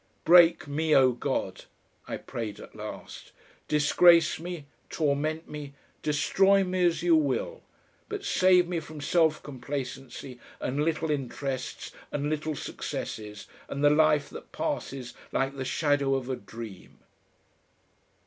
[0.23, 1.65] "Break me, O God,"
[2.07, 3.33] I prayed at last,
[3.67, 7.61] "disgrace me, torment me, destroy me as you will,
[8.09, 14.27] but save me from self complacency and little interests and little successes and the life
[14.31, 16.97] that passes like the shadow of a dream."